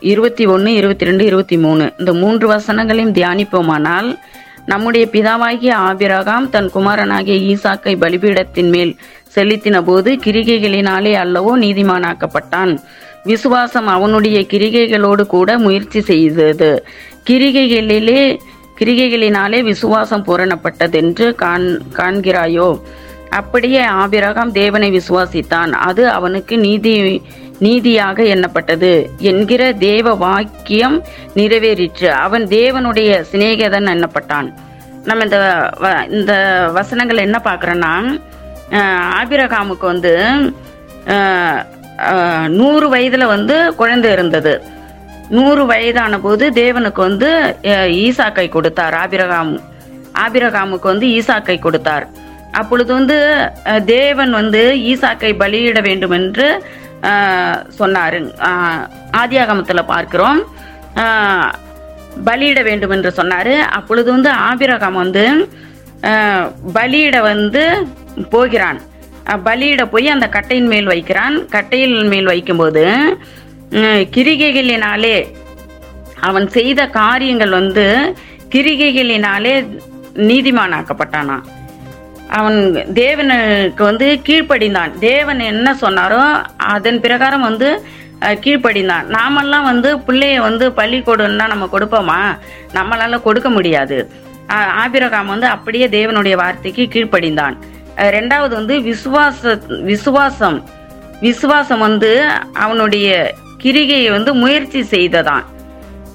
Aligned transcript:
இருபத்தி 0.00 0.46
ஒன்று 0.46 0.74
இருபத்தி 0.74 1.04
ரெண்டு 1.04 1.24
இருபத்தி 1.24 1.58
மூணு. 1.58 1.92
இந்த 1.98 2.12
மூன்று 2.12 2.50
வசனங்களையும் 2.50 3.12
தியானிப்போமானால் 3.18 4.18
நம்முடைய 4.66 5.08
பிதாவாகிய 5.12 5.72
ஆபிரகாம் 5.72 6.48
தன் 6.48 6.70
குமாரனாகிய 6.74 7.56
ஈசாக்கை 7.56 7.94
பலிபீடத்தின் 7.96 8.68
மேல் 8.68 8.96
செலுத்தின 9.34 9.82
போது 9.82 10.12
கிரிகைகளினாலே 10.14 11.12
அல்லவோ 11.14 11.52
நீதிமானாக்கப்பட்டான். 11.64 12.78
விசுவாசம் 13.24 13.86
அவனுடைய 13.86 14.40
கிரிகைகளோடு 14.40 15.26
கூட 15.26 15.58
முயற்சி 15.58 16.00
செய்தது. 16.00 16.84
கிரிகைகளிலே 17.30 18.38
கிரிகைகளினாலே 18.78 19.62
விசுவாசம் 19.62 20.24
பூரணப்பட்டதென்று 20.24 21.34
காண் 21.34 21.80
காண்கிறாயோ? 21.92 22.80
அப்படியே 23.30 23.82
ஆபிரகாம் 23.82 24.52
தேவனை 24.52 25.00
விசுவாசித்தான். 25.00 25.70
அது 25.70 26.08
அவனுக்கு 26.08 26.58
நீதி 26.58 27.22
நீதியாக 27.58 28.22
எண்ணப்பட்டது 28.22 29.06
என்கிற 29.18 29.72
தேவ 29.72 30.14
வாக்கியம் 30.14 31.04
நிறைவேறிற்று. 31.34 32.06
அவன் 32.08 32.46
தேவனுடைய 32.46 33.24
சிநேகிதன் 33.32 33.88
எண்ணப்பட்டான் 33.94 34.52
நம்ம 35.04 35.24
இந்த 35.24 35.70
வ- 35.80 36.10
இந்த 36.10 36.34
வசனங்கள் 36.72 37.16
என்ன 37.16 37.40
பார்க்குறோன்னா 37.44 38.20
ஆபிரகாமுக்கு 39.22 39.80
வந்து 39.80 40.12
நூறு 42.48 42.86
வயதுல 42.94 43.24
வந்து 43.26 43.74
குழந்தை 43.74 44.12
இருந்தது. 44.12 44.62
நூறு 45.30 45.66
வயதான 45.66 46.18
போது 46.18 46.50
தேவனுக்கு 46.50 46.94
வந்து 46.94 47.56
ஈசாக்கை 48.02 48.48
கொடுத்தார். 48.48 48.94
ஆபிரகாம் 48.94 49.60
ஆபிரகாமுக்கு 50.28 50.88
வந்து 50.92 51.06
ஈசாக்கை 51.06 51.58
கொடுத்தார். 51.58 52.08
அப்பொழுது 52.52 52.92
வந்து 52.92 53.50
தேவன் 53.84 54.30
வந்து 54.30 54.74
ஈசாக்கை 54.76 55.30
பலியிட 55.38 55.80
வேண்டும் 55.82 56.10
என்று 56.10 56.64
சொன்னார். 57.80 58.18
ஆதியாகமத்தில் 59.22 59.90
பார்க்கிறோம். 59.92 60.40
பலியிட 62.28 62.60
வேண்டும் 62.68 62.94
என்று 62.96 63.10
சொன்னார். 63.18 63.54
அப்பொழுது 63.78 64.08
வந்து 64.14 64.30
ஆபிரகாம் 64.48 64.98
வந்து 65.02 65.24
பலியிட 66.76 67.16
வந்து 67.30 67.62
போகிறான். 68.34 68.80
பலியிட 69.46 69.82
போய் 69.92 70.14
அந்த 70.14 70.26
கட்டையின் 70.36 70.70
மேல் 70.72 70.90
வைக்கிறான். 70.92 71.36
கட்டையில் 71.54 71.96
மேல் 72.12 72.30
வைக்கும்போது 72.32 72.84
கிரிகைகளினாலே 74.16 75.16
அவன் 76.28 76.46
செய்த 76.56 76.80
காரியங்கள் 77.00 77.52
வந்து 77.60 77.86
கிரிகைகளினாலே 78.54 79.54
நீதிமானாக்கப்பட்டானான் 80.30 81.44
அவன் 82.38 82.58
தேவனுக்கு 83.00 83.82
வந்து 83.88 84.06
கீழ்ப்படிந்தான். 84.26 84.92
தேவன் 84.98 85.40
என்ன 85.50 85.76
சொன்னாரோ 85.80 86.22
அதன் 86.56 87.00
பிரகாரம் 87.00 87.46
வந்து 87.48 87.68
கீழ்ப்படிந்தான். 88.44 89.06
நாமெல்லாம் 89.16 89.64
வந்து 89.70 89.90
பிள்ளைய 90.06 90.36
வந்து 90.48 90.66
பள்ளி 90.72 90.98
கொடுன்னா 90.98 91.46
நம்ம 91.52 91.68
கொடுப்போமா? 91.72 92.20
நம்மளால 92.76 93.22
கொடுக்க 93.22 93.48
முடியாது. 93.56 93.98
ஆபிரகாம் 94.84 95.32
வந்து 95.34 95.46
அப்படியே 95.46 95.86
தேவனுடைய 95.88 96.34
வார்த்தைக்கு 96.42 96.84
கீழ்ப்படிந்தான். 96.94 97.56
ரெண்டாவது 98.16 98.54
வந்து 98.60 98.76
விசுவாச 98.90 99.52
விசுவாசம். 99.90 100.58
விசுவாசம் 101.20 101.82
வந்து 101.86 102.12
அவனுடைய 102.64 103.08
கிரிகையை 103.62 104.10
வந்து 104.10 104.34
முயற்சி 104.34 104.80
செய்ததான். 104.94 105.44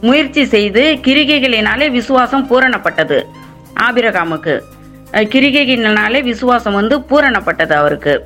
முயற்சி 0.02 0.46
செய்து 0.53 0.84
கிரிகைகளினாலே 1.08 1.86
விசுவாசம் 1.92 2.47
பூரணப்பட்டது 2.50 3.19
ஆபிரகாமுக்கு. 3.88 4.56
அஹ் 5.12 5.28
கிரிகைகளினாலே 5.34 6.23
விசுவாசம் 6.23 6.73
வந்து 6.73 7.00
பூரணப்பட்டது 7.00 7.73
அவருக்கு. 7.73 8.23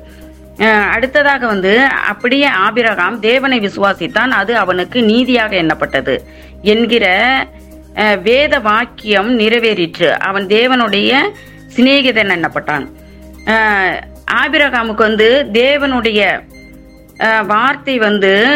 அடுத்ததாக 0.92 1.46
வந்து 1.46 1.80
அப்படியே 1.80 2.44
ஆபிரகாம் 2.44 3.20
தேவனை 3.20 3.60
விசுவாசித்தான் 3.60 4.30
அது 4.30 4.56
அவனுக்கு 4.56 5.02
நீதியாக 5.02 5.56
எண்ணப்பட்டது 5.56 6.18
என்கிற 6.62 7.06
வேத 8.22 8.58
வாக்கியம் 8.58 9.38
நிறைவேறிற்று. 9.38 10.10
அவன் 10.10 10.46
தேவனுடைய 10.46 11.16
சிநேகிதன் 11.76 12.30
எண்ணப்பட்டான். 12.30 12.86
ஆபிரகாமுக்கு 14.32 14.94
வந்து 14.94 15.46
தேவனுடைய 15.52 16.40
வார்த்தை 17.46 17.98
வந்து 17.98 18.46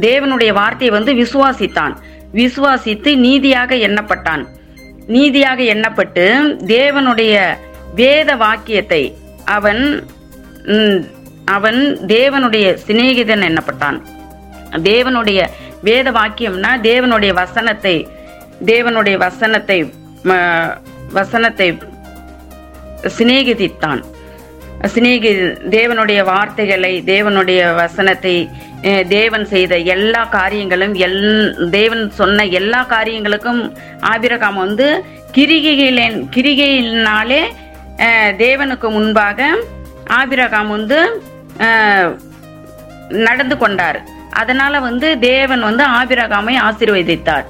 தேவனுடைய 0.00 0.52
வார்த்தையை 0.52 1.02
வந்து 1.02 1.12
விசுவாசித்தான். 1.12 1.96
விசுவாசித்து 2.34 3.16
நீதியாக 3.16 3.74
எண்ணப்பட்டான். 3.74 4.44
நீதியாக 5.16 5.60
எண்ணப்பட்டு 5.74 6.24
தேவனுடைய 6.76 7.34
வேத 8.00 8.30
வாக்கியத்தை 8.42 9.02
அவன் 9.56 9.82
அவன் 11.56 11.80
தேவனுடைய 12.16 12.66
சிநேகிதன் 12.86 13.46
எண்ணப்பட்டான். 13.48 13.98
தேவனுடைய 14.90 15.40
வேத 15.88 16.06
வாக்கியம்னா 16.18 16.70
தேவனுடைய 16.88 17.32
வசனத்தை 17.42 17.94
தேவனுடைய 18.70 19.16
வசனத்தை 19.26 19.78
வசனத்தை 21.18 21.68
சிநேகிதித்தான். 23.18 24.02
சிநேகி 24.88 25.30
தேவனுடைய 25.76 26.20
வார்த்தைகளை 26.24 27.02
தேவனுடைய 27.06 27.60
வசனத்தை 27.74 28.34
தேவன் 29.08 29.44
செய்த 29.44 29.76
எல்லா 29.94 30.24
காரியங்களும் 30.24 30.94
எல் 31.06 31.18
தேவன் 31.70 32.04
சொன்ன 32.10 32.44
எல்லா 32.60 32.80
காரியங்களுக்கும் 32.92 33.60
ஆபிரகாம் 34.12 34.54
வந்து 34.54 34.86
கிரிகைகளின் 35.36 36.16
கிரிகையினாலே 36.36 37.42
தேவனுக்கு 38.44 38.88
முன்பாக 38.96 39.48
ஆபிரகாம் 40.20 40.70
வந்து 40.76 40.98
நடந்து 43.26 43.56
கொண்டார். 43.58 44.00
அதனால 44.30 44.80
வந்து 44.80 45.18
தேவன் 45.18 45.62
வந்து 45.68 45.84
ஆபிரகாமை 45.98 46.54
ஆசீர்வதித்தார். 46.68 47.46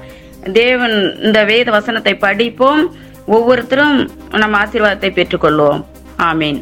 தேவன் 0.53 0.95
இந்த 1.21 1.39
வேத 1.43 1.71
வசனத்தை 1.71 2.15
படிப்போம். 2.15 2.83
ஒவ்வொருத்தரும் 3.25 3.97
நம்ம 4.43 4.59
ஆசீர்வாதத்தை 4.63 5.11
பெற்றுக்கொள்வோம். 5.19 5.81
ஆமீன். 6.29 6.61